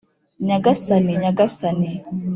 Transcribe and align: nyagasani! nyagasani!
nyagasani! 0.45 1.11
nyagasani! 1.23 1.89